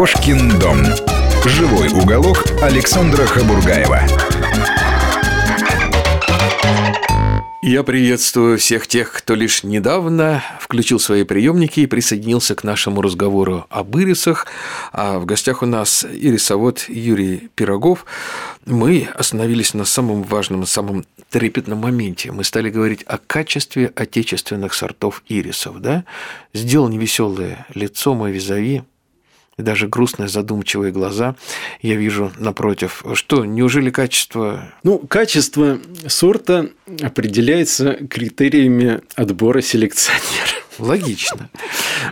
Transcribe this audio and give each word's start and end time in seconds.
Кошкин 0.00 0.58
дом. 0.58 0.78
Живой 1.44 1.88
уголок 1.88 2.46
Александра 2.62 3.26
Хабургаева. 3.26 4.00
Я 7.60 7.82
приветствую 7.82 8.56
всех 8.56 8.86
тех, 8.86 9.12
кто 9.12 9.34
лишь 9.34 9.62
недавно 9.62 10.42
включил 10.58 10.98
свои 10.98 11.24
приемники 11.24 11.80
и 11.80 11.86
присоединился 11.86 12.54
к 12.54 12.64
нашему 12.64 13.02
разговору 13.02 13.66
об 13.68 13.94
ирисах. 13.98 14.46
А 14.92 15.18
в 15.18 15.26
гостях 15.26 15.62
у 15.62 15.66
нас 15.66 16.06
ирисовод 16.10 16.86
Юрий 16.88 17.50
Пирогов. 17.54 18.06
Мы 18.64 19.06
остановились 19.14 19.74
на 19.74 19.84
самом 19.84 20.22
важном, 20.22 20.64
самом 20.64 21.04
трепетном 21.28 21.80
моменте. 21.80 22.32
Мы 22.32 22.44
стали 22.44 22.70
говорить 22.70 23.02
о 23.02 23.18
качестве 23.18 23.92
отечественных 23.94 24.72
сортов 24.72 25.22
ирисов. 25.28 25.78
Да? 25.82 26.04
Сделал 26.54 26.88
невеселое 26.88 27.66
лицо 27.74 28.14
мой 28.14 28.32
визави, 28.32 28.82
даже 29.62 29.88
грустные 29.88 30.28
задумчивые 30.28 30.92
глаза 30.92 31.36
я 31.82 31.96
вижу 31.96 32.32
напротив. 32.38 33.04
Что, 33.14 33.44
неужели 33.44 33.90
качество... 33.90 34.72
Ну, 34.82 34.98
качество 34.98 35.78
сорта 36.06 36.70
определяется 37.02 37.94
критериями 38.08 39.00
отбора 39.14 39.60
селекционера. 39.60 40.60
Логично. 40.80 41.50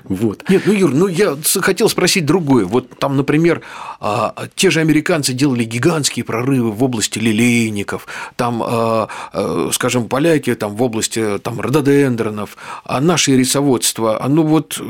Вот. 0.05 0.49
Нет, 0.49 0.63
ну, 0.67 0.73
Юр, 0.73 0.95
ну 0.95 1.07
я 1.07 1.37
хотел 1.61 1.89
спросить 1.89 2.27
другое. 2.27 2.65
Вот 2.65 2.99
там, 2.99 3.17
например, 3.17 3.63
а, 4.01 4.35
те 4.55 4.71
же 4.71 4.81
американцы 4.81 5.33
делали 5.33 5.65
гигантские 5.65 6.25
прорывы 6.25 6.71
в 6.71 6.83
области 6.83 7.19
лилейников, 7.19 8.07
там, 8.37 8.63
а, 8.63 9.09
а, 9.33 9.71
скажем, 9.73 10.09
поляки 10.09 10.55
там 10.55 10.77
в 10.77 10.83
области 10.83 11.39
там 11.39 11.61
рододендронов, 11.61 12.57
а 12.85 13.01
наше 13.01 13.37
рисоводство, 13.37 14.23
оно 14.23 14.43
вот 14.43 14.79
э, 14.81 14.83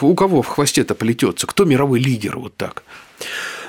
у 0.00 0.14
кого 0.14 0.42
в 0.42 0.46
хвосте-то 0.46 0.94
плетется? 0.94 1.46
Кто 1.46 1.64
мировой 1.64 2.00
лидер 2.00 2.38
вот 2.38 2.56
так? 2.56 2.82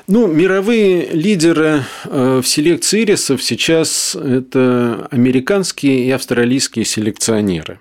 Ну, 0.07 0.27
мировые 0.27 1.09
лидеры 1.09 1.83
э, 2.05 2.41
в 2.41 2.47
селекции 2.47 3.01
ирисов 3.01 3.43
сейчас 3.43 4.15
это 4.15 5.07
американские 5.11 6.05
и 6.05 6.11
австралийские 6.11 6.85
селекционеры. 6.85 7.79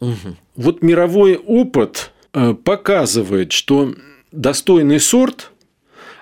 Угу. 0.00 0.36
Вот 0.56 0.82
мировой 0.82 1.36
опыт 1.36 2.12
э, 2.32 2.54
показывает, 2.54 3.52
что 3.52 3.94
достойный 4.32 5.00
сорт 5.00 5.50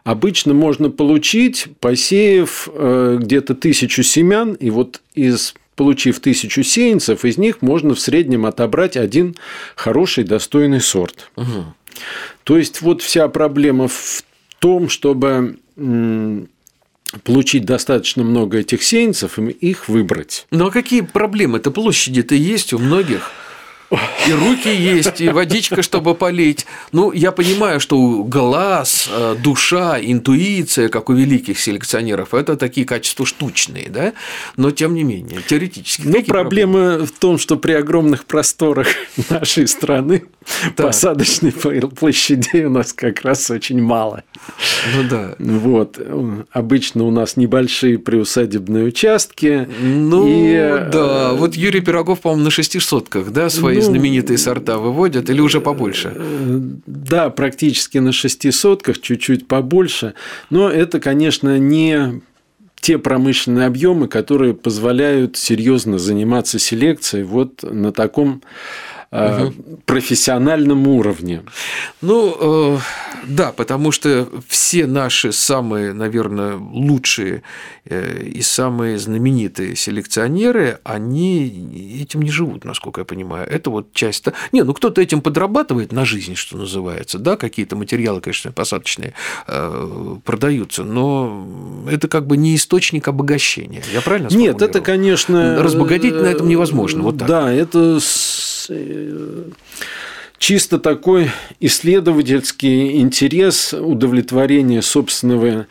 обычно 0.04 0.54
можно 0.54 0.90
получить, 0.90 1.66
посеяв 1.80 2.68
э, 2.72 3.18
где-то 3.20 3.54
тысячу 3.54 4.02
семян, 4.02 4.54
и 4.54 4.70
вот 4.70 5.02
из 5.14 5.54
получив 5.74 6.20
тысячу 6.20 6.62
сеянцев, 6.62 7.24
из 7.24 7.36
них 7.38 7.60
можно 7.60 7.94
в 7.94 8.00
среднем 8.00 8.46
отобрать 8.46 8.96
один 8.96 9.36
хороший, 9.74 10.24
достойный 10.24 10.80
сорт. 10.80 11.30
Угу. 11.36 11.64
То 12.44 12.58
есть 12.58 12.80
вот 12.80 13.02
вся 13.02 13.28
проблема 13.28 13.88
в 13.88 14.24
том, 14.58 14.88
чтобы 14.88 15.58
получить 17.24 17.64
достаточно 17.64 18.24
много 18.24 18.58
этих 18.58 18.82
сеянцев 18.82 19.38
и 19.38 19.50
их 19.50 19.88
выбрать. 19.88 20.46
Ну 20.50 20.66
а 20.66 20.70
какие 20.70 21.02
проблемы? 21.02 21.58
Это 21.58 21.70
площади-то 21.70 22.34
есть 22.34 22.72
у 22.72 22.78
многих. 22.78 23.30
И 23.90 24.32
руки 24.32 24.68
есть, 24.68 25.20
и 25.20 25.28
водичка, 25.28 25.82
чтобы 25.82 26.14
полить. 26.14 26.66
Ну, 26.92 27.12
я 27.12 27.30
понимаю, 27.30 27.78
что 27.78 28.24
глаз, 28.24 29.08
э, 29.10 29.36
душа, 29.38 29.98
интуиция, 30.00 30.88
как 30.88 31.08
у 31.08 31.12
великих 31.12 31.60
селекционеров, 31.60 32.34
это 32.34 32.56
такие 32.56 32.86
качества 32.86 33.24
штучные, 33.24 33.88
да? 33.88 34.12
Но 34.56 34.72
тем 34.72 34.94
не 34.94 35.04
менее, 35.04 35.40
теоретически. 35.46 36.02
Ну, 36.06 36.22
проблема 36.24 36.78
проблемы? 36.78 37.06
в 37.06 37.12
том, 37.12 37.38
что 37.38 37.56
при 37.56 37.72
огромных 37.72 38.24
просторах 38.24 38.88
нашей 39.30 39.68
страны 39.68 40.24
да. 40.76 40.84
посадочной 40.84 41.52
площадей 41.52 42.64
у 42.64 42.70
нас 42.70 42.92
как 42.92 43.22
раз 43.22 43.50
очень 43.50 43.80
мало. 43.80 44.24
Ну 44.94 45.08
да. 45.08 45.34
Вот. 45.38 45.98
Обычно 46.50 47.04
у 47.04 47.10
нас 47.10 47.36
небольшие 47.36 47.98
приусадебные 47.98 48.84
участки. 48.84 49.68
Ну 49.80 50.26
и... 50.26 50.90
да. 50.90 51.32
Вот 51.34 51.54
Юрий 51.54 51.80
Пирогов, 51.80 52.20
по-моему, 52.20 52.44
на 52.44 52.50
шести 52.50 52.80
сотках, 52.80 53.30
да, 53.30 53.48
свои 53.48 53.75
свои 53.80 53.92
ну, 53.92 53.98
знаменитые 53.98 54.38
сорта 54.38 54.78
выводят 54.78 55.30
или 55.30 55.40
уже 55.40 55.60
побольше? 55.60 56.12
Э, 56.14 56.60
да, 56.86 57.30
практически 57.30 57.98
на 57.98 58.12
шести 58.12 58.50
сотках, 58.50 59.00
чуть-чуть 59.00 59.46
побольше. 59.46 60.14
Но 60.50 60.68
это, 60.70 61.00
конечно, 61.00 61.58
не 61.58 62.22
те 62.80 62.98
промышленные 62.98 63.66
объемы, 63.66 64.08
которые 64.08 64.54
позволяют 64.54 65.36
серьезно 65.36 65.98
заниматься 65.98 66.58
селекцией 66.58 67.24
вот 67.24 67.62
на 67.62 67.92
таком 67.92 68.42
угу. 69.10 69.52
профессиональном 69.84 70.86
уровне. 70.86 71.42
Ну, 72.00 72.76
э, 72.76 72.78
да, 73.26 73.52
потому 73.52 73.92
что 73.92 74.28
все 74.48 74.86
наши 74.86 75.32
самые, 75.32 75.92
наверное, 75.92 76.56
лучшие 76.56 77.42
э, 77.84 78.22
и 78.22 78.42
самые 78.42 78.98
знаменитые 78.98 79.76
селекционеры, 79.76 80.78
они 80.84 82.00
этим 82.02 82.22
не 82.22 82.30
живут, 82.30 82.64
насколько 82.64 83.00
я 83.00 83.04
понимаю. 83.04 83.48
Это 83.48 83.70
вот 83.70 83.92
часть... 83.92 84.24
Не, 84.52 84.62
ну 84.62 84.74
кто-то 84.74 85.00
этим 85.00 85.20
подрабатывает 85.20 85.92
на 85.92 86.04
жизнь, 86.04 86.34
что 86.34 86.56
называется, 86.56 87.18
да, 87.18 87.36
какие-то 87.36 87.76
материалы, 87.76 88.20
конечно, 88.20 88.52
посадочные 88.52 89.14
продаются, 90.24 90.84
но 90.84 91.46
это 91.90 92.08
как 92.08 92.26
бы 92.26 92.36
не 92.36 92.56
источник 92.56 93.08
обогащения. 93.08 93.82
Я 93.92 94.00
правильно 94.00 94.28
Нет, 94.28 94.62
это, 94.62 94.80
конечно... 94.80 95.62
Разбогатеть 95.62 96.14
на 96.14 96.26
этом 96.26 96.48
невозможно. 96.48 97.02
Вот 97.02 97.18
так. 97.18 97.28
Да, 97.28 97.52
это 97.52 97.98
чисто 100.38 100.78
такой 100.78 101.30
исследовательский 101.60 102.98
интерес, 103.00 103.72
удовлетворение 103.72 104.82
собственного 104.82 105.66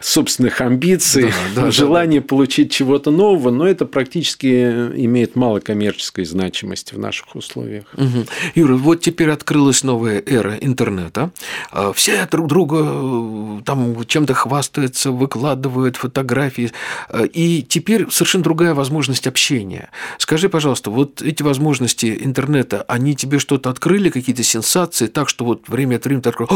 собственных 0.00 0.62
амбиций, 0.62 1.32
да, 1.54 1.64
да, 1.64 1.70
желание 1.70 2.20
да, 2.20 2.24
да. 2.24 2.28
получить 2.28 2.72
чего-то 2.72 3.10
нового, 3.10 3.50
но 3.50 3.66
это 3.66 3.84
практически 3.84 4.46
имеет 4.46 5.36
мало 5.36 5.60
коммерческой 5.60 6.24
значимости 6.24 6.94
в 6.94 6.98
наших 6.98 7.36
условиях. 7.36 7.84
Угу. 7.94 8.24
Юра, 8.54 8.76
вот 8.76 9.02
теперь 9.02 9.30
открылась 9.30 9.84
новая 9.84 10.22
эра 10.24 10.56
интернета. 10.56 11.30
А, 11.70 11.92
все 11.92 12.26
друг 12.30 12.48
друга 12.48 12.78
э, 12.82 13.62
там 13.66 14.04
чем-то 14.06 14.32
хвастаются, 14.32 15.10
выкладывают 15.10 15.96
фотографии, 15.96 16.72
э, 17.10 17.26
и 17.26 17.62
теперь 17.62 18.10
совершенно 18.10 18.44
другая 18.44 18.72
возможность 18.72 19.26
общения. 19.26 19.90
Скажи, 20.16 20.48
пожалуйста, 20.48 20.90
вот 20.90 21.20
эти 21.20 21.42
возможности 21.42 22.18
интернета, 22.22 22.82
они 22.88 23.14
тебе 23.14 23.38
что-то 23.38 23.68
открыли, 23.68 24.08
какие-то 24.08 24.42
сенсации, 24.42 25.08
так 25.08 25.28
что 25.28 25.44
вот 25.44 25.68
время 25.68 25.96
от 25.96 26.04
времени 26.06 26.22
ты 26.22 26.30
открыл, 26.30 26.48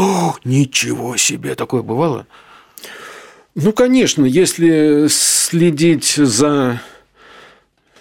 ничего 0.43 1.15
себе, 1.17 1.53
такое 1.53 1.83
бывало? 1.83 2.25
Ну, 3.55 3.71
конечно, 3.71 4.25
если 4.25 5.07
следить 5.09 6.15
за 6.15 6.81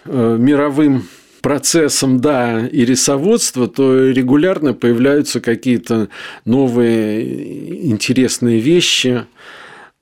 э, 0.04 0.36
мировым 0.36 1.08
процессом, 1.42 2.20
да, 2.20 2.66
и 2.66 2.84
рисоводства, 2.84 3.68
то 3.68 4.10
регулярно 4.10 4.74
появляются 4.74 5.40
какие-то 5.40 6.08
новые 6.44 7.86
интересные 7.88 8.58
вещи. 8.58 9.26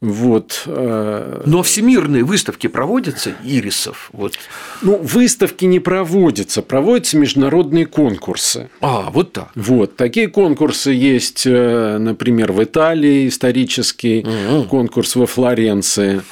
Вот. 0.03 0.65
Э, 0.67 1.43
Но 1.47 1.63
всемирные 1.63 2.25
выставки 2.25 2.67
проводятся 2.67 3.35
ирисов? 3.45 4.11
Вот. 4.13 4.35
Ну, 4.83 4.97
выставки 4.97 5.65
не 5.65 5.79
проводятся, 5.79 6.61
проводятся 6.61 7.17
международные 7.19 7.87
конкурсы. 7.87 8.69
А, 8.81 9.11
вот 9.13 9.33
так. 9.33 9.51
Вот. 9.55 9.95
Такие 9.97 10.27
конкурсы 10.27 10.91
есть, 10.91 11.45
э, 11.47 11.99
например, 11.99 12.51
в 12.51 12.63
Италии 12.65 13.29
исторический 13.29 14.27
угу. 14.27 14.65
конкурс 14.65 15.15
во 15.15 15.27
Флоренции. 15.27 16.23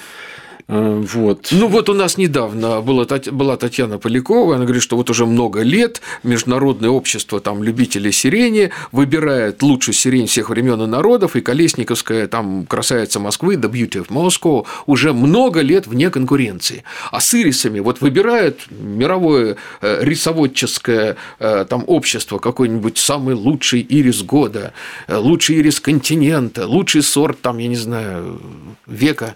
А, 0.72 1.00
вот. 1.00 1.48
Ну 1.50 1.66
вот 1.66 1.88
у 1.88 1.94
нас 1.94 2.16
недавно 2.16 2.81
была, 2.81 3.04
была 3.32 3.56
Татьяна 3.56 3.98
Полякова, 3.98 4.54
она 4.54 4.64
говорит, 4.64 4.84
что 4.84 4.96
вот 4.96 5.11
уже 5.11 5.26
много 5.26 5.62
лет 5.62 6.00
Международное 6.22 6.90
общество 6.90 7.40
там, 7.40 7.64
любителей 7.64 8.12
сирени 8.12 8.70
выбирает 8.93 9.62
лучшую 9.62 9.96
сирень 9.96 10.28
всех 10.28 10.49
времен 10.49 10.81
и 10.81 10.87
народов, 10.87 11.34
и 11.34 11.40
Колесниковская 11.40 12.28
там 12.28 12.67
красавица 12.67 13.19
Москвы, 13.19 13.56
The 13.56 13.69
Beauty 13.69 14.06
of 14.06 14.08
Moscow, 14.11 14.64
уже 14.87 15.12
много 15.12 15.61
лет 15.61 15.88
вне 15.88 16.08
конкуренции. 16.08 16.84
А 17.11 17.20
с 17.20 17.34
ирисами 17.34 17.81
вот 17.81 18.00
выбирают 18.00 18.61
мировое 18.70 19.56
э, 19.81 20.05
рисоводческое 20.05 21.17
э, 21.40 21.67
там, 21.69 21.82
общество 21.88 22.38
какой-нибудь 22.38 22.96
самый 22.96 23.34
лучший 23.34 23.81
ирис 23.81 24.22
года, 24.22 24.72
э, 25.08 25.17
лучший 25.17 25.56
ирис 25.56 25.81
континента, 25.81 26.69
лучший 26.69 27.02
сорт, 27.02 27.40
там, 27.40 27.58
я 27.58 27.67
не 27.67 27.76
знаю, 27.76 28.40
века. 28.87 29.34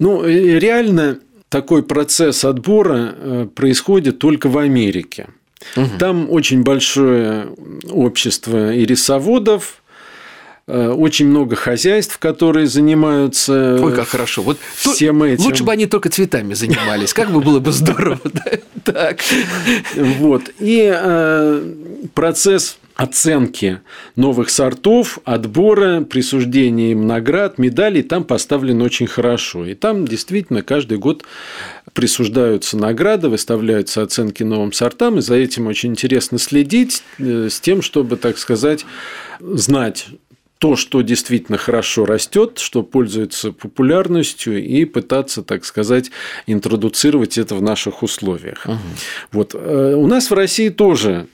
Ну, 0.00 0.24
реально 0.24 1.20
такой 1.50 1.82
процесс 1.82 2.44
отбора 2.44 3.14
э, 3.14 3.46
происходит 3.54 4.18
только 4.18 4.48
в 4.48 4.56
Америке. 4.56 5.28
Угу. 5.76 5.98
Там 5.98 6.30
очень 6.30 6.62
большое 6.62 7.48
общество 7.90 8.72
и 8.72 8.86
рисоводов, 8.86 9.82
э, 10.66 10.88
очень 10.88 11.26
много 11.26 11.54
хозяйств, 11.54 12.18
которые 12.18 12.66
занимаются 12.66 13.78
Ой, 13.82 13.94
как 13.94 14.08
хорошо. 14.08 14.42
Вот 14.42 14.58
всем 14.74 15.22
этим. 15.22 15.44
Лучше 15.44 15.64
бы 15.64 15.72
они 15.72 15.86
только 15.86 16.08
цветами 16.08 16.54
занимались. 16.54 17.12
Как 17.12 17.30
бы 17.30 17.40
было 17.42 17.60
бы 17.60 17.70
здорово. 17.72 18.20
Так. 18.84 19.18
Вот. 19.94 20.44
И 20.58 20.90
э, 20.90 21.72
процесс 22.14 22.78
оценки 23.00 23.80
новых 24.14 24.50
сортов, 24.50 25.20
отбора, 25.24 26.02
присуждения 26.02 26.92
им 26.92 27.06
наград, 27.06 27.56
медалей 27.56 28.02
там 28.02 28.24
поставлен 28.24 28.82
очень 28.82 29.06
хорошо. 29.06 29.64
И 29.64 29.74
там 29.74 30.06
действительно 30.06 30.62
каждый 30.62 30.98
год 30.98 31.24
присуждаются 31.94 32.76
награды, 32.76 33.30
выставляются 33.30 34.02
оценки 34.02 34.42
новым 34.42 34.74
сортам, 34.74 35.18
и 35.18 35.22
за 35.22 35.36
этим 35.36 35.66
очень 35.66 35.92
интересно 35.92 36.38
следить 36.38 37.02
э, 37.18 37.48
с 37.48 37.58
тем, 37.58 37.80
чтобы, 37.80 38.16
так 38.16 38.36
сказать, 38.36 38.84
знать, 39.40 40.08
то, 40.58 40.76
что 40.76 41.00
действительно 41.00 41.56
хорошо 41.56 42.04
растет, 42.04 42.58
что 42.58 42.82
пользуется 42.82 43.50
популярностью, 43.50 44.62
и 44.62 44.84
пытаться, 44.84 45.42
так 45.42 45.64
сказать, 45.64 46.10
интродуцировать 46.46 47.38
это 47.38 47.54
в 47.54 47.62
наших 47.62 48.02
условиях. 48.02 48.66
Угу. 48.66 48.78
Вот. 49.32 49.54
Э, 49.54 49.94
у 49.94 50.06
нас 50.06 50.30
в 50.30 50.34
России 50.34 50.68
тоже 50.68 51.28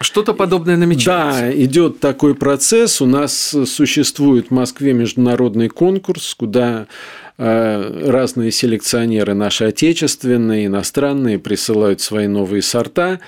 что-то 0.00 0.34
подобное 0.34 0.76
намечается. 0.76 1.40
Да, 1.40 1.52
идет 1.52 2.00
такой 2.00 2.34
процесс. 2.34 3.00
У 3.00 3.06
нас 3.06 3.54
существует 3.66 4.48
в 4.48 4.50
Москве 4.50 4.92
международный 4.92 5.68
конкурс, 5.68 6.34
куда 6.34 6.86
э, 7.38 8.08
разные 8.08 8.50
селекционеры, 8.50 9.34
наши 9.34 9.64
отечественные, 9.64 10.66
иностранные, 10.66 11.38
присылают 11.38 12.00
свои 12.00 12.26
новые 12.26 12.62
сорта. 12.62 13.20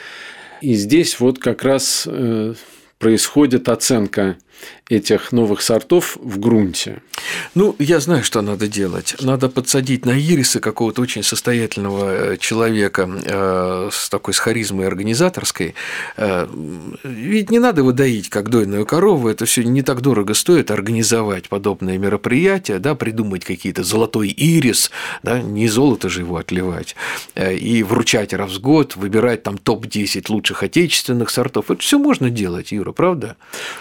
И 0.61 0.75
здесь 0.75 1.21
вот 1.21 1.39
как 1.39 1.63
раз 1.63 2.05
э, 2.07 2.55
происходит 2.99 3.69
оценка 3.69 4.37
этих 4.89 5.33
новых 5.33 5.63
сортов 5.63 6.17
в 6.21 6.39
грунте? 6.39 7.03
Ну, 7.55 7.77
я 7.79 8.01
знаю, 8.01 8.25
что 8.25 8.43
надо 8.43 8.67
делать. 8.67 9.15
Надо 9.21 9.49
подсадить 9.49 10.07
на 10.07 10.19
ирисы 10.19 10.61
какого-то 10.61 11.03
очень 11.03 11.23
состоятельного 11.23 12.33
э, 12.33 12.37
человека 12.39 13.09
э, 13.25 13.89
с 13.93 14.09
такой 14.09 14.35
с 14.35 14.39
харизмой 14.39 14.87
организаторской. 14.87 15.75
Э, 16.17 16.47
ведь 17.03 17.51
не 17.51 17.59
надо 17.59 17.81
его 17.81 17.93
доить, 17.93 18.29
как 18.29 18.49
дойную 18.49 18.87
корову, 18.87 19.29
это 19.29 19.45
все 19.45 19.63
не 19.65 19.83
так 19.83 20.01
дорого 20.01 20.35
стоит 20.35 20.71
организовать 20.71 21.49
подобное 21.49 21.99
мероприятие, 21.99 22.79
да, 22.79 22.95
придумать 22.95 23.45
какие-то 23.45 23.83
золотой 23.83 24.29
ирис, 24.29 24.91
да, 25.23 25.41
не 25.41 25.69
золото 25.69 26.09
же 26.09 26.21
его 26.21 26.37
отливать, 26.37 26.97
и 27.37 27.83
вручать 27.83 28.33
раз 28.33 28.53
в 28.53 28.61
год, 28.61 28.97
выбирать 28.97 29.43
там 29.43 29.59
топ-10 29.59 30.27
лучших 30.29 30.63
отечественных 30.63 31.31
сортов. 31.31 31.71
Это 31.71 31.81
все 31.81 31.99
можно 31.99 32.31
делать, 32.31 32.73
Юра, 32.73 32.93
правда? 32.93 33.37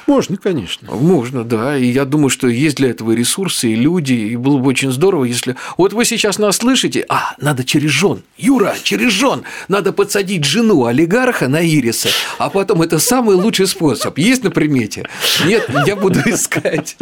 Можно, 0.08 0.38
конечно. 0.38 0.71
Можно, 0.82 1.44
да. 1.44 1.78
И 1.78 1.86
я 1.86 2.06
думаю, 2.06 2.30
что 2.30 2.48
есть 2.48 2.78
для 2.78 2.90
этого 2.90 3.12
ресурсы 3.12 3.70
и 3.70 3.76
люди. 3.76 4.14
И 4.14 4.36
было 4.36 4.58
бы 4.58 4.68
очень 4.68 4.92
здорово, 4.92 5.26
если... 5.26 5.56
Вот 5.78 5.94
вы 5.94 6.06
сейчас 6.06 6.38
нас 6.40 6.58
слышите, 6.58 7.06
а, 7.10 7.36
надо 7.40 7.64
через 7.64 7.92
жен. 7.92 8.24
Юра, 8.38 8.76
через 8.84 9.12
жен. 9.12 9.44
Надо 9.68 9.94
подсадить 9.94 10.46
жену 10.46 10.86
олигарха 10.86 11.48
на 11.48 11.66
ирисы, 11.66 12.10
а 12.38 12.50
потом 12.50 12.82
это 12.82 13.00
самый 13.00 13.36
лучший 13.36 13.68
способ. 13.68 14.18
Есть 14.18 14.44
на 14.44 14.52
примете? 14.52 15.08
Нет, 15.46 15.70
я 15.86 15.96
буду 15.96 16.20
искать. 16.26 16.98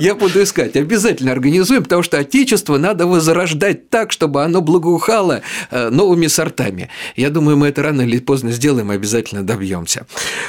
Я 0.00 0.14
буду 0.14 0.42
искать. 0.42 0.76
Обязательно 0.76 1.32
организуем, 1.32 1.82
потому 1.82 2.02
что 2.02 2.18
отечество 2.18 2.78
надо 2.78 3.06
возрождать 3.06 3.90
так, 3.90 4.12
чтобы 4.12 4.42
оно 4.42 4.60
благоухало 4.60 5.42
э, 5.70 5.90
новыми 5.90 6.26
сортами. 6.26 6.88
Я 7.16 7.30
думаю, 7.30 7.56
мы 7.56 7.68
это 7.68 7.82
рано 7.82 8.02
или 8.02 8.18
поздно 8.18 8.52
сделаем, 8.52 8.90
обязательно 8.90 9.42
добьемся. 9.42 10.06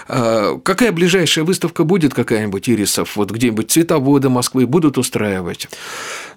Э, 0.07 0.57
какая 0.63 0.91
ближайшая 0.91 1.45
выставка 1.47 1.83
будет 1.83 2.13
какая-нибудь 2.13 2.69
ирисов? 2.69 3.15
Вот 3.15 3.31
где-нибудь 3.31 3.71
цветоводы 3.71 4.29
Москвы 4.29 4.67
будут 4.67 4.97
устраивать? 4.97 5.67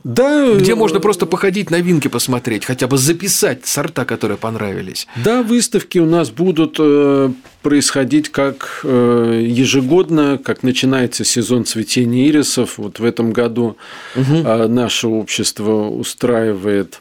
Да. 0.05 0.55
Где 0.55 0.75
можно 0.75 1.01
просто 1.01 1.27
походить, 1.27 1.71
новинки 1.71 2.09
посмотреть, 2.09 2.65
хотя 2.65 2.87
бы 2.87 2.97
записать 2.97 3.67
сорта, 3.67 4.07
которые 4.07 4.39
понравились. 4.39 5.07
Да, 5.23 5.43
выставки 5.43 5.99
у 5.99 6.07
нас 6.07 6.31
будут 6.31 6.77
э, 6.79 7.31
происходить 7.63 8.31
как 8.31 8.81
э, 8.85 9.45
ежегодно, 9.47 10.39
как 10.43 10.63
начинается 10.63 11.25
сезон 11.25 11.67
цветения 11.67 12.29
ирисов. 12.29 12.79
Вот 12.79 12.99
в 12.99 13.05
этом 13.05 13.33
году 13.33 13.77
угу. 14.17 14.69
наше 14.69 15.09
общество 15.09 15.89
устраивает 15.91 17.01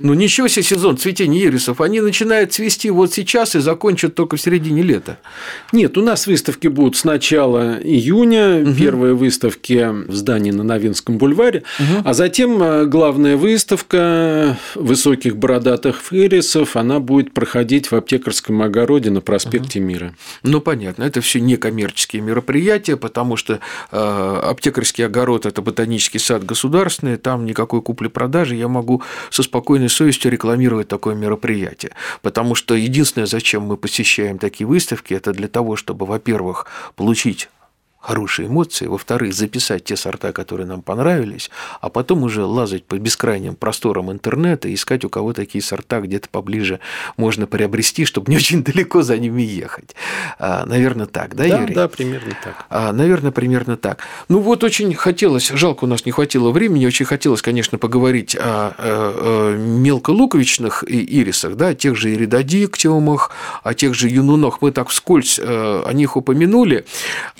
ну, 0.00 0.14
ничего 0.14 0.48
себе 0.48 0.62
сезон 0.62 0.96
цветения 0.96 1.44
ирисов. 1.44 1.80
Они 1.80 2.00
начинают 2.00 2.52
цвести 2.52 2.90
вот 2.90 3.12
сейчас 3.12 3.54
и 3.54 3.60
закончат 3.60 4.14
только 4.14 4.36
в 4.36 4.40
середине 4.40 4.82
лета. 4.82 5.18
Нет, 5.72 5.98
у 5.98 6.02
нас 6.02 6.26
выставки 6.26 6.68
будут 6.68 6.96
с 6.96 7.04
начала 7.04 7.78
июня. 7.82 8.62
Угу. 8.62 8.74
Первые 8.74 9.14
выставки 9.14 9.88
в 10.08 10.14
здании 10.14 10.50
на 10.50 10.62
Новинском 10.62 11.18
бульваре. 11.18 11.64
Угу. 11.78 12.02
А 12.04 12.14
затем 12.14 12.62
э, 12.62 12.86
главная 12.86 13.36
выставка 13.36 14.58
высоких 14.74 15.36
бородатых 15.36 16.12
ирисов, 16.12 16.76
она 16.76 17.00
будет 17.00 17.32
проходить 17.32 17.90
в 17.90 17.94
аптекарском 17.94 18.62
огороде 18.62 19.10
на 19.10 19.20
проспекте 19.20 19.80
угу. 19.80 19.88
Мира. 19.88 20.14
Ну, 20.42 20.60
понятно. 20.60 21.04
Это 21.04 21.20
все 21.20 21.40
некоммерческие 21.40 22.22
мероприятия, 22.22 22.96
потому 22.96 23.36
что 23.36 23.60
э, 23.92 24.40
аптекарский 24.42 25.04
огород– 25.04 25.46
это 25.46 25.60
ботанический 25.62 26.18
сад 26.18 26.44
государственный, 26.44 27.16
там 27.16 27.44
никакой 27.44 27.82
купли-продажи. 27.82 28.54
Я 28.54 28.68
могу 28.68 29.02
со 29.30 29.42
спокойной 29.42 29.89
совестью 29.90 30.30
рекламировать 30.30 30.88
такое 30.88 31.14
мероприятие. 31.14 31.92
Потому 32.22 32.54
что 32.54 32.74
единственное, 32.74 33.26
зачем 33.26 33.62
мы 33.62 33.76
посещаем 33.76 34.38
такие 34.38 34.66
выставки, 34.66 35.14
это 35.14 35.32
для 35.32 35.48
того, 35.48 35.76
чтобы, 35.76 36.06
во-первых, 36.06 36.66
получить 36.96 37.48
хорошие 38.00 38.48
эмоции, 38.48 38.86
во-вторых, 38.86 39.34
записать 39.34 39.84
те 39.84 39.94
сорта, 39.94 40.32
которые 40.32 40.66
нам 40.66 40.80
понравились, 40.80 41.50
а 41.80 41.90
потом 41.90 42.22
уже 42.22 42.44
лазать 42.44 42.84
по 42.84 42.98
бескрайним 42.98 43.54
просторам 43.54 44.10
интернета 44.10 44.68
и 44.68 44.74
искать, 44.74 45.04
у 45.04 45.10
кого 45.10 45.34
такие 45.34 45.62
сорта 45.62 46.00
где-то 46.00 46.28
поближе 46.30 46.80
можно 47.18 47.46
приобрести, 47.46 48.06
чтобы 48.06 48.30
не 48.30 48.38
очень 48.38 48.64
далеко 48.64 49.02
за 49.02 49.18
ними 49.18 49.42
ехать. 49.42 49.94
А, 50.38 50.64
наверное, 50.64 51.06
так, 51.06 51.34
да, 51.34 51.46
да 51.46 51.60
Юрий? 51.60 51.74
Да, 51.74 51.88
примерно 51.88 52.36
так. 52.42 52.64
А, 52.70 52.92
наверное, 52.92 53.32
примерно 53.32 53.76
так. 53.76 54.00
Ну 54.28 54.40
вот 54.40 54.64
очень 54.64 54.94
хотелось, 54.94 55.50
жалко, 55.50 55.84
у 55.84 55.86
нас 55.86 56.06
не 56.06 56.12
хватило 56.12 56.50
времени, 56.50 56.86
очень 56.86 57.06
хотелось, 57.06 57.42
конечно, 57.42 57.76
поговорить 57.76 58.34
о, 58.34 58.40
о, 58.40 58.72
о 58.78 59.56
мелколуковичных 59.56 60.84
ирисах, 60.88 61.56
да, 61.56 61.68
о 61.68 61.74
тех 61.74 61.96
же 61.96 62.14
иридодиктиумах, 62.14 63.30
о 63.62 63.74
тех 63.74 63.94
же 63.94 64.08
юнунах. 64.08 64.62
Мы 64.62 64.72
так 64.72 64.88
вскользь 64.88 65.38
э, 65.38 65.82
о 65.84 65.92
них 65.92 66.16
упомянули. 66.16 66.86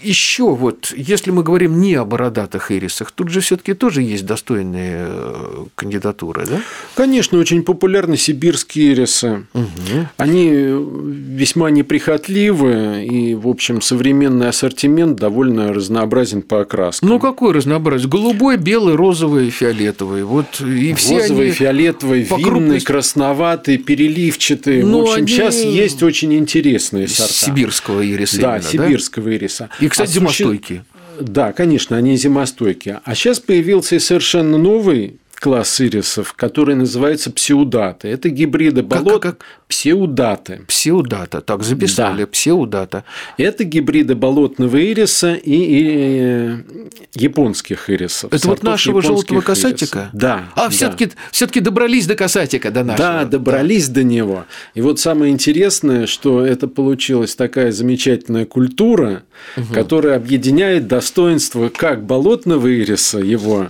Еще 0.03 0.50
вот, 0.55 0.93
если 0.97 1.31
мы 1.31 1.43
говорим 1.43 1.81
не 1.81 1.95
о 1.95 2.05
бородатых 2.05 2.71
ирисах, 2.71 3.11
тут 3.13 3.29
же 3.29 3.41
все-таки 3.41 3.75
тоже 3.75 4.03
есть 4.03 4.27
достойные 4.27 5.07
э, 5.09 5.65
кандидатуры, 5.75 6.47
да? 6.47 6.61
Конечно, 6.95 7.39
очень 7.39 7.63
популярны 7.63 8.17
сибирские 8.17 8.93
ирисы. 8.93 9.45
Угу. 9.55 10.09
Они 10.17 10.51
весьма 10.51 11.71
неприхотливы, 11.71 13.05
и, 13.05 13.35
в 13.35 13.49
общем, 13.49 13.81
современный 13.81 14.49
ассортимент 14.49 15.17
довольно 15.17 15.73
разнообразен 15.73 16.43
по 16.43 16.63
окраскам. 16.63 17.09
Ну, 17.09 17.19
какой 17.19 17.53
разнообразие? 17.53 18.09
Голубой, 18.09 18.57
белый, 18.57 18.95
розовый, 18.95 19.51
фиолетовый. 19.51 20.25
Вот 20.25 20.61
и 20.61 20.95
все 20.95 21.19
Розовый, 21.19 21.47
они 21.47 21.55
фиолетовый, 21.55 22.23
винный, 22.23 22.43
крупности... 22.43 22.87
красноватый, 22.87 23.79
переливчатый. 23.79 24.83
Ну, 24.83 25.01
в 25.01 25.03
общем, 25.03 25.17
они... 25.17 25.27
сейчас 25.27 25.63
есть 25.63 26.03
очень 26.03 26.35
интересные 26.35 27.09
сорта. 27.09 27.33
Сибирского 27.33 28.05
ириса. 28.07 28.41
Да, 28.41 28.57
именно, 28.57 28.63
сибирского 28.63 29.25
да? 29.27 29.35
ириса. 29.35 29.69
И, 29.81 29.89
кстати, 29.89 30.19
а 30.19 30.21
зимостойкие. 30.45 30.85
Да, 31.21 31.53
конечно, 31.53 31.97
они 31.97 32.17
зимостойкие. 32.17 33.01
А 33.05 33.15
сейчас 33.15 33.41
появился 33.41 34.01
совершенно 34.01 34.59
новый 34.59 35.20
класс 35.41 35.81
ирисов, 35.81 36.35
который 36.35 36.75
называется 36.75 37.33
псеудаты. 37.33 38.09
Это 38.09 38.29
гибриды 38.29 38.83
болот 38.83 39.23
как, 39.23 39.39
как, 39.39 39.47
псеудаты. 39.69 40.61
Псеудата. 40.69 41.41
Так, 41.41 41.63
записали. 41.63 42.23
Да. 42.23 42.27
Псеудата. 42.27 43.05
Это 43.39 43.65
гибриды 43.65 44.15
болотного 44.15 44.77
ириса 44.77 45.33
и, 45.33 45.55
и 45.55 46.91
японских 47.15 47.89
ирисов. 47.89 48.33
Это 48.33 48.49
вот 48.49 48.63
нашего 48.63 49.01
желтого 49.01 49.41
касатика? 49.41 49.99
Ирисов. 49.99 50.21
Да. 50.21 50.45
А, 50.55 50.65
да. 50.65 50.69
все-таки 50.69 51.11
все-таки 51.33 51.61
добрались 51.61 52.07
до 52.07 52.17
касатика, 52.17 52.71
до 52.71 52.85
нашего. 52.85 53.09
Да, 53.09 53.25
добрались 53.25 53.89
да. 53.89 53.95
до 53.95 54.05
него. 54.05 54.45
И 54.75 54.83
вот 54.83 55.01
самое 55.01 55.33
интересное, 55.33 56.07
что 56.07 56.45
это 56.45 56.69
получилась 56.69 57.35
такая 57.35 57.73
замечательная 57.73 58.45
культура, 58.45 59.23
угу. 59.57 59.73
которая 59.73 60.17
объединяет 60.17 60.87
достоинства 60.87 61.71
как 61.71 62.05
болотного 62.05 62.67
ириса, 62.67 63.19
его 63.19 63.69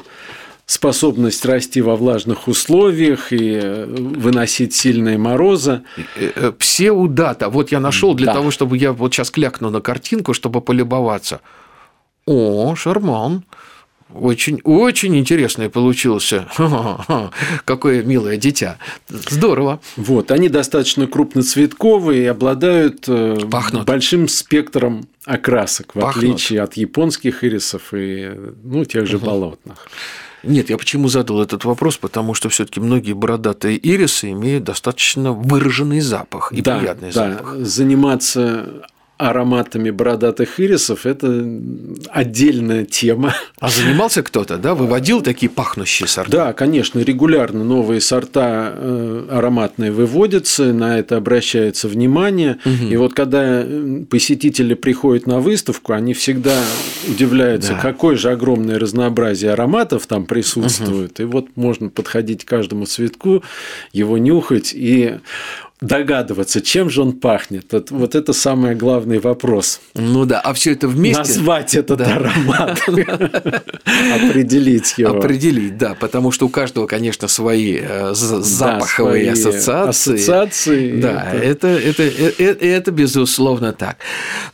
способность 0.71 1.45
расти 1.45 1.83
во 1.83 1.97
влажных 1.97 2.47
условиях 2.47 3.33
и 3.33 3.59
э, 3.61 3.87
выносить 3.87 4.73
сильные 4.73 5.19
морозы. 5.19 5.83
Э, 6.17 6.31
э, 6.37 6.53
псеудата. 6.53 7.49
Вот 7.49 7.73
я 7.73 7.81
нашел 7.81 8.15
для 8.15 8.27
да. 8.27 8.35
того, 8.35 8.53
чтобы 8.53 8.79
я 8.79 8.93
вот 8.93 9.12
сейчас 9.12 9.33
клякну 9.33 9.71
на 9.71 9.81
картинку, 9.81 10.33
чтобы 10.33 10.61
полюбоваться. 10.61 11.41
О, 12.25 12.77
шарман. 12.77 13.43
Очень, 14.14 14.61
очень 14.64 15.17
интересный 15.17 15.71
получился. 15.71 16.49
Какое 17.64 18.02
милое 18.02 18.37
дитя. 18.37 18.79
Здорово. 19.09 19.81
Вот, 19.97 20.31
они 20.31 20.49
достаточно 20.49 21.07
крупноцветковые 21.07 22.25
и 22.25 22.26
обладают 22.26 23.07
Пахнут. 23.50 23.87
большим 23.87 24.29
спектром 24.29 25.07
окрасок, 25.25 25.95
в 25.95 26.00
Пахнут. 26.00 26.25
отличие 26.25 26.62
от 26.62 26.75
японских 26.75 27.45
ирисов 27.45 27.93
и 27.93 28.33
ну, 28.62 28.85
тех 28.85 29.07
же 29.07 29.19
угу. 29.19 29.26
болотных. 29.26 29.88
Нет, 30.43 30.71
я 30.71 30.79
почему 30.79 31.09
задал 31.09 31.43
этот 31.43 31.64
вопрос? 31.64 31.99
Потому 31.99 32.35
что 32.35 32.49
все-таки 32.49 32.81
многие 32.81 33.12
бородатые 33.12 33.76
ирисы 33.76 34.31
имеют 34.31 34.64
достаточно 34.64 35.33
выраженный 35.33 36.00
запах 36.00 36.52
и 36.52 36.62
да, 36.62 36.79
приятный 36.79 37.12
да. 37.12 37.33
запах. 37.33 37.55
Заниматься 37.59 38.87
ароматами 39.21 39.91
бородатых 39.91 40.59
ирисов– 40.59 41.05
это 41.07 41.45
отдельная 42.09 42.85
тема. 42.85 43.35
А 43.59 43.69
занимался 43.69 44.23
кто-то, 44.23 44.57
да? 44.57 44.75
Выводил 44.75 45.21
такие 45.21 45.50
пахнущие 45.50 46.09
сорта? 46.09 46.31
Да, 46.33 46.53
конечно, 46.53 46.99
регулярно 47.00 47.62
новые 47.62 48.00
сорта 48.00 48.73
э, 48.75 49.27
ароматные 49.31 49.93
выводятся, 49.93 50.73
на 50.73 50.99
это 50.99 51.19
обращается 51.19 51.89
внимание. 51.89 52.59
Угу. 52.65 52.91
И 52.91 52.97
вот 52.97 53.15
когда 53.15 53.65
посетители 54.09 54.75
приходят 54.75 55.27
на 55.27 55.41
выставку, 55.41 55.93
они 55.93 56.15
всегда 56.15 56.57
удивляются, 57.07 57.75
да. 57.75 57.81
какое 57.81 58.17
же 58.17 58.31
огромное 58.31 58.79
разнообразие 58.79 59.53
ароматов 59.53 60.07
там 60.07 60.25
присутствует. 60.25 61.21
Угу. 61.21 61.23
И 61.23 61.25
вот 61.27 61.49
можно 61.57 61.91
подходить 61.91 62.45
к 62.45 62.49
каждому 62.49 62.87
цветку, 62.87 63.43
его 63.93 64.17
нюхать 64.17 64.73
и 64.75 65.17
догадываться, 65.80 66.60
чем 66.60 66.90
же 66.90 67.00
он 67.00 67.12
пахнет. 67.12 67.72
Вот, 67.72 67.90
вот 67.90 68.14
это 68.14 68.34
самый 68.34 68.75
главный 68.75 69.18
вопрос. 69.18 69.80
Ну 69.94 70.26
да, 70.26 70.38
а 70.40 70.52
все 70.52 70.72
это 70.72 70.88
вместе. 70.88 71.20
Назвать 71.20 71.75
этот 71.75 71.99
да. 71.99 72.16
аромат, 72.16 72.82
определить 72.87 74.99
его. 74.99 75.16
Определить, 75.16 75.78
да, 75.78 75.94
потому 75.94 76.32
что 76.32 76.46
у 76.46 76.50
каждого, 76.50 76.87
конечно, 76.87 77.28
свои 77.28 77.78
э, 77.80 78.12
запаховые 78.12 79.32
ассоциации. 79.32 80.14
Ассоциации. 80.14 81.00
Да, 81.00 81.32
это, 81.32 81.68
это, 81.68 82.02
это, 82.02 82.42
э, 82.42 82.56
это 82.60 82.90
безусловно 82.90 83.72
так. 83.72 83.96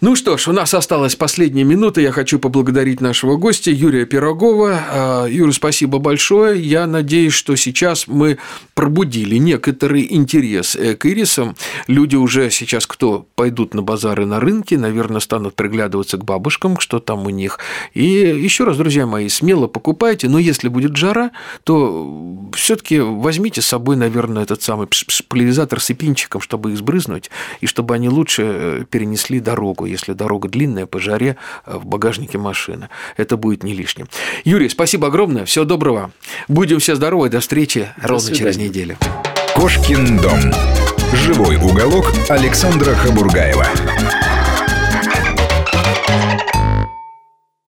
Ну 0.00 0.14
что 0.14 0.36
ж, 0.36 0.46
у 0.46 0.52
нас 0.52 0.74
осталась 0.74 1.16
последняя 1.16 1.64
минута. 1.64 2.00
Я 2.00 2.12
хочу 2.12 2.38
поблагодарить 2.38 3.00
нашего 3.00 3.36
гостя 3.36 3.72
Юрия 3.72 4.06
Пирогова. 4.06 5.26
Юра, 5.28 5.50
спасибо 5.50 5.98
большое. 5.98 6.62
Я 6.62 6.86
надеюсь, 6.86 7.32
что 7.32 7.56
сейчас 7.56 8.06
мы 8.06 8.38
пробудили 8.74 9.38
некоторый 9.38 10.06
интерес 10.08 10.76
к 10.98 11.15
ирисом. 11.16 11.56
Люди 11.86 12.16
уже 12.16 12.50
сейчас, 12.50 12.86
кто 12.86 13.26
пойдут 13.34 13.74
на 13.74 13.82
базары 13.82 14.26
на 14.26 14.40
рынке, 14.40 14.78
наверное, 14.78 15.20
станут 15.20 15.54
приглядываться 15.54 16.18
к 16.18 16.24
бабушкам, 16.24 16.78
что 16.78 16.98
там 16.98 17.26
у 17.26 17.30
них. 17.30 17.58
И 17.94 18.04
еще 18.04 18.64
раз, 18.64 18.76
друзья 18.76 19.06
мои, 19.06 19.28
смело 19.28 19.66
покупайте, 19.66 20.28
но 20.28 20.38
если 20.38 20.68
будет 20.68 20.96
жара, 20.96 21.30
то 21.64 22.50
все-таки 22.54 23.00
возьмите 23.00 23.62
с 23.62 23.66
собой, 23.66 23.96
наверное, 23.96 24.42
этот 24.42 24.62
самый 24.62 24.88
поляризатор 25.28 25.80
с 25.80 25.90
эпинчиком, 25.90 26.40
чтобы 26.40 26.72
их 26.72 26.78
сбрызнуть, 26.78 27.30
и 27.60 27.66
чтобы 27.66 27.94
они 27.94 28.08
лучше 28.08 28.42
э, 28.44 28.84
перенесли 28.88 29.40
дорогу, 29.40 29.86
если 29.86 30.12
дорога 30.12 30.48
длинная 30.48 30.86
по 30.86 30.98
жаре 30.98 31.36
э, 31.64 31.76
в 31.76 31.86
багажнике 31.86 32.38
машины. 32.38 32.88
Это 33.16 33.36
будет 33.36 33.62
не 33.62 33.74
лишним. 33.74 34.08
Юрий, 34.44 34.68
спасибо 34.68 35.08
огромное, 35.08 35.44
всего 35.44 35.64
доброго. 35.64 36.12
Будем 36.48 36.78
все 36.78 36.94
здоровы, 36.94 37.28
до 37.28 37.40
встречи 37.40 37.88
до 38.00 38.08
ровно 38.08 38.20
свидания. 38.20 38.38
через 38.38 38.56
неделю. 38.56 38.96
Кошкин 39.54 40.18
дом. 40.18 40.85
Живой 41.12 41.56
уголок 41.56 42.12
Александра 42.28 42.94
Хабургаева. 42.94 43.64